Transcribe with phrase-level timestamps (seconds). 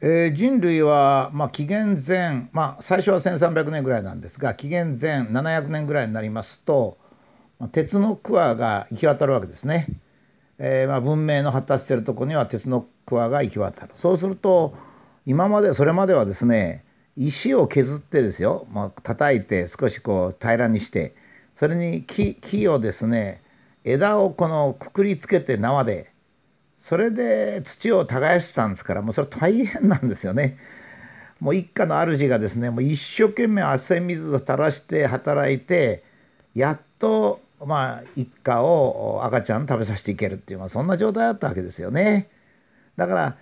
[0.00, 6.98] えー、人類は、まあ、紀元前、まあ、最初は1300年ぐらいなんですが紀元前700年ぐらいになりますと、
[7.58, 9.86] まあ、鉄の桑が行き渡るわけですね。
[10.60, 13.92] えー、まあ文明の発達しているところには鉄の桑が行き渡る。
[13.94, 14.74] そうすると
[15.26, 16.84] 今までそれまではですね
[17.16, 21.14] 石を削ってですよ、まあ叩いて少しこう平らにして
[21.54, 23.42] それに木木をですね
[23.84, 26.12] 枝をこのくくりつけて縄で
[26.78, 30.58] それで土を耕してたんですからもうそれ大変なんですよね。
[31.40, 36.02] もう一家の主がですねもう一生懸命汗水を垂らして働いて
[36.54, 42.30] やっとまあ一家を赤ちゃん食べさせていけるっていう、まあ、そんな状態だったわけですよね。
[42.96, 43.36] だから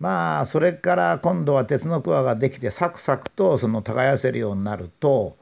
[0.00, 5.36] まあそれから今度は鉄の桑ができてサクサクとその耕せるようになると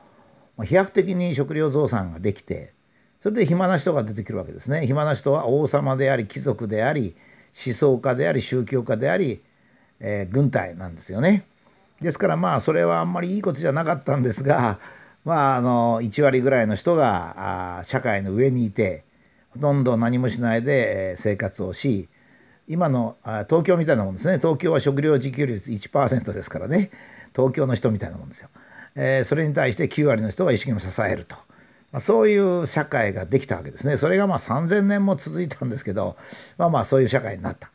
[0.62, 2.74] 飛躍的に食料増産ができて
[3.22, 4.84] それで暇な人が出てくるわけですね。
[4.84, 7.14] 暇な人は王様であり貴族であり
[7.64, 9.40] 思想家であり宗教家であり、
[10.00, 11.44] えー、軍隊なんですよね。
[12.00, 14.80] ですからまあそれはあんまりいいことじゃなかったんですが
[15.24, 19.04] まああの1割ぐらいの人があ社会の上にいて
[19.50, 22.08] ほとんど何もしないで生活をし
[22.66, 23.16] 今の
[23.48, 26.90] 東京みたいなもんですね東京は食料自給率1%ですからね
[27.36, 28.48] 東京の人みたいなもんですよ。
[28.96, 31.36] えー、それに対して9割の人が一生懸命支えると。
[31.92, 33.96] まあ、そういう社会ができたわけですね。
[33.98, 36.16] それがまあ3,000年も続いたんですけど
[36.56, 37.70] まあまあそういう社会になった。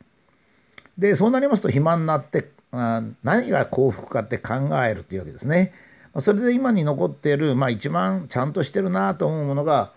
[0.98, 5.72] でそうなりますと暇になってあ何が幸福かって考えるっていうわけですね。
[6.20, 9.92] それで今に残っている、まあ、一番ちゃんとしてるなと思うものが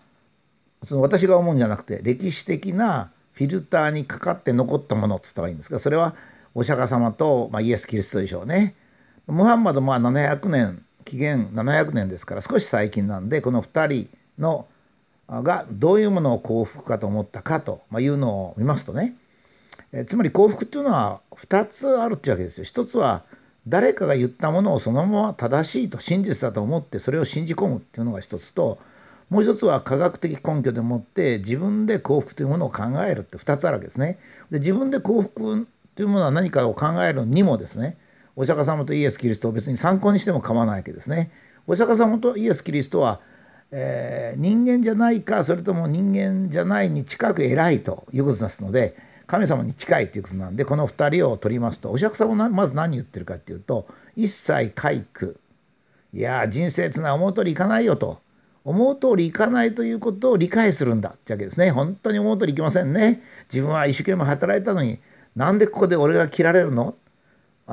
[0.84, 6.16] その私が思うんじゃなくて歴史的なフィルターにかかって残ったものっつったらいいんですがそれは
[6.54, 8.76] お釈迦様と、まあ、イエス・キリストでしょうね。
[9.26, 14.68] ムハンマドまあ700年紀元700年ですから少し最近なんでこの2人の
[15.30, 19.16] がどういうものを幸福かと思ったかというのを見ますとね
[19.94, 22.64] えつまり幸福っていうのは2つあるっていうわけですよ。
[22.64, 23.24] 一つは
[23.68, 28.80] 誰かが言ったものをそのまま正しいと真実だと思ってそれを信じ込むっていうのが一つと
[29.30, 34.18] もう一つは科学的根拠でもって自分で幸福というものを考えるって2つあるわけですね。
[34.50, 37.98] で自分で幸福というものは何かを考えるにもですね
[38.36, 41.32] お釈迦様とイエス・キリストを別に参考にしても構わないわけですね。
[41.68, 43.20] お釈迦様とイエス・キリストは、
[43.72, 48.98] えー、人間じゃないかそれとも人間じゃないに近く偉いということですので
[49.28, 51.92] 神様に近いということなんでこの2人を取りますと。
[51.92, 55.40] お釈迦様はまず何言ってるかっていうと一切皆苦
[56.14, 58.20] いや人生っていうのは思う通りいかないよと。
[58.64, 61.10] 思う通りいかないということを理解するんだ。
[61.10, 61.72] ってわけですね。
[61.72, 63.24] 本当に思う通りいきませんね。
[63.52, 65.00] 自分は一生懸命働いたのに
[65.36, 66.96] なんでここで俺が切られるの？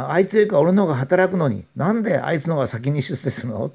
[0.06, 3.72] あいつよりか俺の方が働くのになんであいつの方が先に出世するの？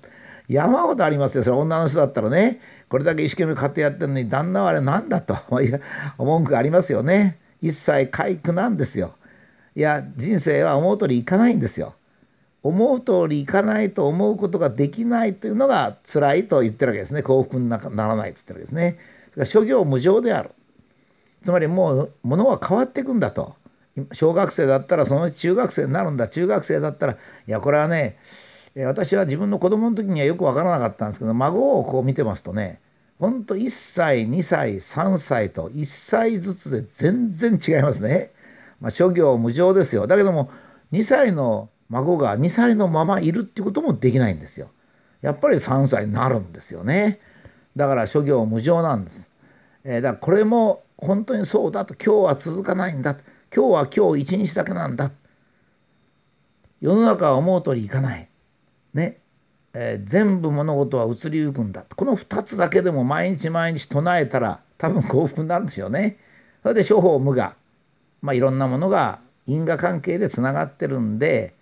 [0.47, 1.57] 山ほどありますよそれ。
[1.57, 2.61] 女の人だったらね。
[2.87, 5.37] これだけ一生懸命買ってやってるのに旦那はあれなんだと。
[6.17, 7.39] 文句がありますよね。
[7.61, 9.15] 一切皆苦なんですよ。
[9.75, 11.95] いや人生は思う通りいかないんですよ。
[12.61, 17.21] 思う通りいかないと思うことができないというのが辛いと言ってるわけですね。
[17.21, 18.97] 幸福にならないって言ってるわけですね。
[19.31, 20.51] それから諸行無常である。
[21.41, 23.55] つまりもう物は変わっていくんだと。
[24.11, 28.17] 小学生だったらそのうち中学生になるんだ中学生だったらいやこれはね
[28.75, 32.81] 私は自分の子供の時にはよく分からなかったんですけど孫をこう見てますとね
[33.19, 38.31] ほんと1歳2歳3歳と1歳ずつで全然違いますね。
[38.81, 40.49] まあ、諸行無常ですよだけども
[40.91, 44.71] 2歳の孫が2歳のままいるってこともできないんですよ。
[45.21, 47.19] やっぱり3歳になるんですよね。
[47.75, 49.29] だから諸行無常なんです。
[49.83, 53.15] えー、だからこれも本当にそうだと今日は続かないんだ
[53.55, 55.11] 今日は今日一日だけなんだ。
[56.81, 58.27] 世の中は思う通りいかない。
[58.95, 59.19] ね、
[59.75, 61.85] えー、全部物事は移りゆくんだ。
[61.95, 66.17] この2つだけでも毎日毎日唱えたら多分幸福になるんですよね。
[66.63, 67.55] それで諸法無我、
[68.23, 71.53] まあ、いろんなものが因果関係でつながってるんで、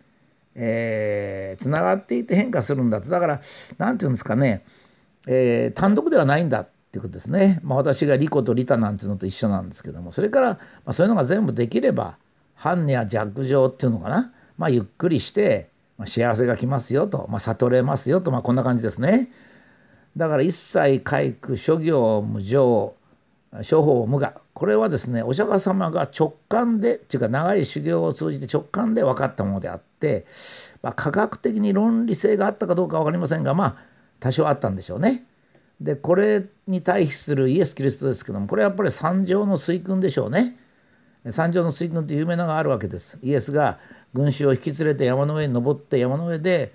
[0.56, 3.42] えー、つながっていて変化するんだとだから
[3.78, 4.64] 何て言うんですかね、
[5.28, 6.68] えー、単独ではないんだ。
[6.92, 7.62] っていうことですね。
[7.64, 12.18] まあ、私が利己と利他なんていうのと一緒なんですけどもそれから、まあ、そういうのが全部できれば
[12.60, 19.32] 般若弱情っていうのかな、まあ、ゆっくりして、まあ、幸せが来ますよと、まあ、悟れますよと、まあ、こんな感じですね。
[20.18, 22.94] だから一切皆苦諸行無常
[23.62, 30.26] 諸法無我これはですねお釈迦様が直感でっていうか長い修行を通じて直感で分かったものであって、
[30.82, 33.76] まあ、科学的に論理性があったかどうか分かりませんがまあ
[34.20, 35.26] 多少あったんでしょうね。
[35.84, 40.58] でこれに対比するイエス・キリストですけどもこれはやっぱり三条の水訓でしょうね。
[41.30, 43.20] 三条の水訓って有名なのがあるわけです。
[43.22, 43.80] イエスが
[44.14, 46.74] 群衆を引き連れて山の上に登って山の上で、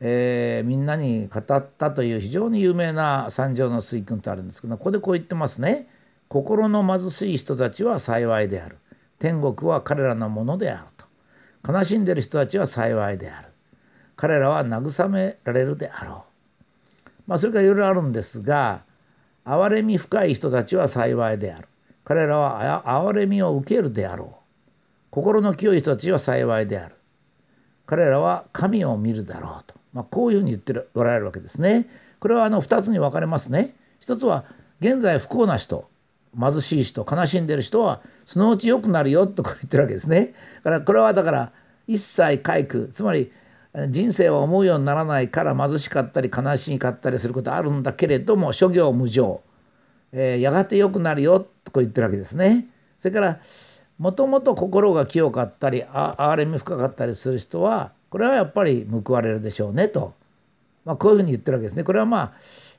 [0.00, 5.88] えー、みんなに語ったという非常に有名な三条の水訓ってあるんですけどここでこう言ってますね。
[6.28, 8.78] 心の貧しい人たちは幸いである。
[9.18, 11.08] 天国は彼らのものであると。
[11.66, 13.48] 悲しんでる人たちは幸いである
[14.16, 16.27] 彼らは慰められるであろう
[17.28, 18.82] まあそれからいろいろあるんですが
[19.44, 21.68] 憐れみ深い人たちは幸いである
[22.04, 24.28] 彼らは憐れみを受けるであろう
[25.10, 26.96] 心の清い人たちは幸いである
[27.88, 31.86] 彼らは神を見るだろうと、まあ、こういうふうに言っておられるわけですね。
[32.20, 33.76] これはあの2つに分かれますね。
[33.98, 34.44] 一つは
[34.80, 35.88] 現在不幸な人
[36.38, 40.34] 貧しい人悲しんでる人はそのうち良くなるよとこう言ってるわけですね。
[40.56, 41.52] だからこれはだから
[41.86, 43.32] 一切回復つまり
[43.86, 49.42] 人生は思うようにならないから貧しかったり悲しかったりすることあるんだけれども諸行無常、
[50.12, 52.66] えー、やがて良くなるよとこう言ってるわけですね。
[52.98, 53.40] それから
[53.98, 60.14] もともと心が清かったり憐れみ深かったりする人はこれはやっぱり報われるでしょうねと、
[60.84, 61.84] まあ、こういうふうに言ってるわけですね。
[61.84, 62.32] これはまあ、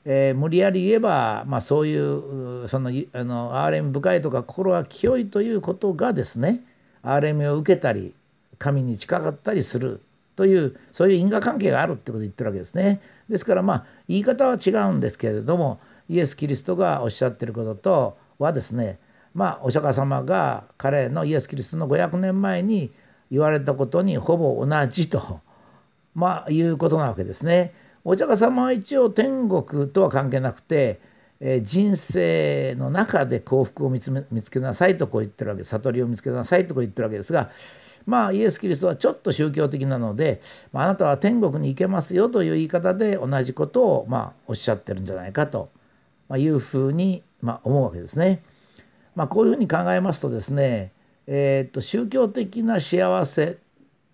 [0.04, 6.62] えー、無理やり言えば、まあ、そういうそのあの憐れみ深いとか心が清いということがですね
[7.02, 8.14] 憐れみを受けたり
[8.58, 10.00] 神に近かったりする
[10.40, 13.02] というそういう因果関係があるってことを言ってるわけですね。
[13.28, 18.98] ですからまあ言い方は違うんですけれどもイエス・キリストがおっしゃってることとはですね
[19.34, 22.90] まあお釈迦様が彼のイエス・キリストの500年前に
[23.30, 25.40] 言われたことにほぼ同じと、
[26.16, 27.74] まあ、いうことなわけですね。
[28.02, 31.00] お釈迦様は一応天国とは関係なくて、
[31.38, 37.50] えー、人生の中で幸福を見つ見つけなさいとこう言ってるわけ悟りを見つけなさいとこう言ってるわけですが
[38.10, 40.42] まあイエス・キリストはちょっと宗教的なので、
[40.72, 45.70] まあ、あなたは天国に行けますよという言い方で同じことをまあおっしゃってるんじゃないかと
[46.36, 48.42] いうふうにま思うわけですね。
[49.14, 50.92] まあ、こういうふうに考えますとですね、
[51.28, 53.56] えー、と宗教的な幸せっ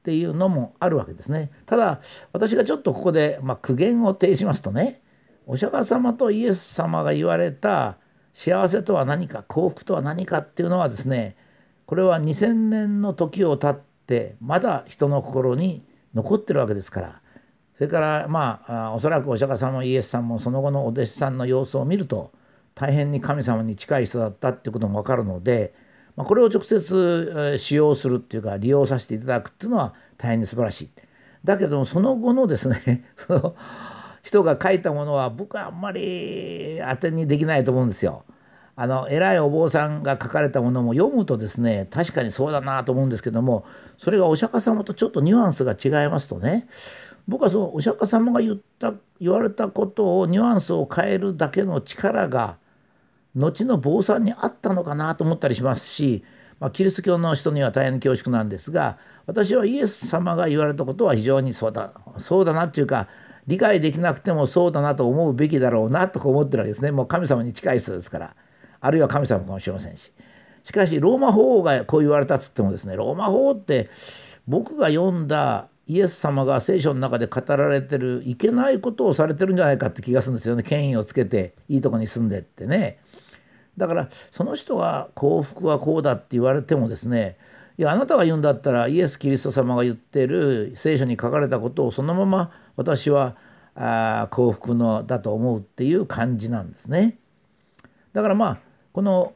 [0.03, 1.51] ていうのもあるわけですね。
[1.65, 2.01] ただ
[2.35, 5.01] 私がちょっとここで、ま、苦言を呈しますとね
[5.47, 7.97] お釈迦様とイエス様が言われた
[8.35, 11.37] 幸せとは何か幸福とは何かっていうのはですね
[11.87, 15.85] これは2,000年の時を経ってまだ人の心に
[16.15, 17.21] 残ってるわけですから
[17.75, 22.33] それからまあおそらくお釈迦様イエスさんもその後のお弟子さんの様子を見ると
[22.75, 25.75] 大変に神様に近い人だったっていうことも分かるので、
[26.15, 30.91] まあ、これを直接使用するっていうか利用させていただくっていうのは大変に素晴らしい。
[31.45, 33.55] だけどもその後のですね その
[34.23, 38.25] 人が書いたものは僕はあんまり当てにできないと思うんですよ。
[38.79, 43.65] あの偉いお坊さんが書かれたものも読むとですね確かにそうだなと思うんですけども
[43.97, 46.69] それがお釈迦様とちょっとニュアンスが違いますとね
[47.27, 52.59] 僕はそのお釈迦様が言った言われたことをニュアンスを変えるだけの力が
[53.35, 56.23] 後の坊さんにあったのかなと思ったりしますし、
[56.61, 63.09] まあ、キリスト教の人には大変恐縮なんですが私はイエス様が言われたことは非常にそうだそうだなっていうか
[63.47, 66.91] 理解できなくてもそうだなと思うべきだろうなとか思ってるわけですね。
[66.91, 68.35] もう神様に近い人ですから。
[68.81, 70.13] あるいは神様かもしれませんし。
[70.65, 73.89] しかしローマ法王がこう言われたっつってもですねローマ法王って
[74.49, 80.65] 僕が読んだイエス様が聖書の中で語られてるいけないことをされてるんじゃないかって気がするんですよね。
[80.65, 82.99] 権威をつけていいとこに住んでってね。
[83.77, 87.37] だからその人が幸福はこうだって言われてもですね
[87.79, 93.37] いやあなたが言うんだったらイエス・キリスト様が言ってる聖書に書かれたことをそのまま私は
[93.75, 97.19] あ幸福のだと思うっていう感じなんですね。
[98.15, 98.59] だからまあ
[98.97, 99.35] この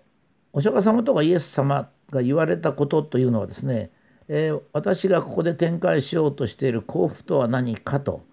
[0.55, 3.91] お釈迦様とかイエス様が言われたことというのはですね、
[4.27, 8.25] えー、私がここで展開しようとしている幸福とは何かと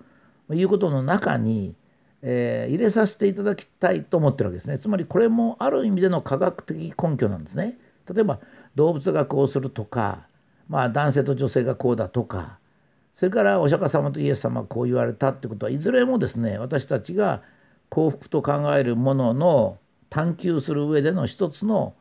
[0.53, 1.75] いうことの中に
[2.21, 4.79] えー、入れさせていただきたいと思ってるわけですね。
[4.79, 7.77] つまりこれもある意味での科学的根拠なんですね。
[8.11, 8.39] 例えば
[8.73, 10.27] 動物がこうするとか、
[10.67, 12.57] まあ、男性と女性がこうだとか
[13.13, 17.43] それからお釈迦様とイエス様がこう言われたってことはいずれもですね私たちが
[17.89, 19.77] 幸福と考えるものの
[20.09, 21.93] 探求する上での一つの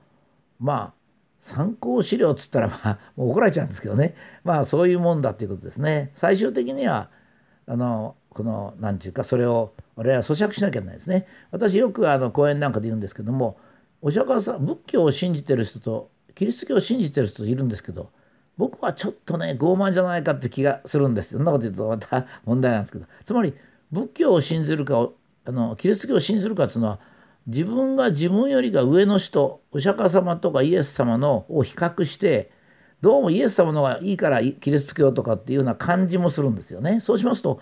[0.58, 0.94] まあ
[1.40, 6.10] 参考資料っつったらまあもう怒られちゃうんですけどねまあそういうもんだということですね。
[6.14, 7.08] 最終的には
[7.66, 11.26] あのこの何て言うかそれを我々は咀嚼しなきゃいけないですね。
[11.50, 13.58] 私よくあの講演なんかで言うんですけども
[14.02, 18.10] お釈迦さん仏教を信じてる人とキリスト教を信じてる人いるんですけど
[18.58, 23.54] 僕はちょっとね傲慢じゃないかって気がするんですそんなこと言うとまた問題なんですけどつまり
[23.90, 25.08] 仏教を信じるか
[25.44, 26.98] あのキリスト教を信じるかっていうのは
[27.46, 32.50] 自分が自分よりが上の人お釈迦様とかイエス様のを比較して
[33.00, 37.00] どうもイエス様の方がいいからキリスト教とかっていうような感じもするんですよね。
[37.00, 37.60] そうしますと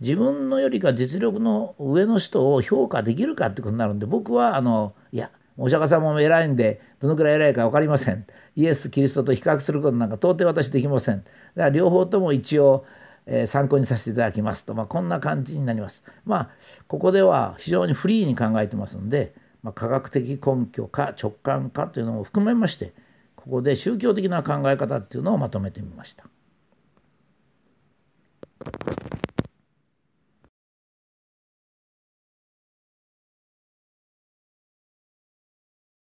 [0.00, 12.84] 自分のよりか実力の上の人を評価できるかってことになるんで僕はあのいやお釈迦様も偉いんでどのくらい偉いか分かりませんイエス・キリストと比較することなんか到底私できませんだから両方とも一応、
[13.30, 16.02] え参考にさせていただきますと、まあ、こんな感じになります。
[16.24, 16.50] まあ、
[16.88, 22.94] ここでは非常にフリーに考えてますので、まあ、科学的根拠か直感かというのも含めまして
[23.36, 26.24] ここで宗教的な考え方っていうのをまとめてみました。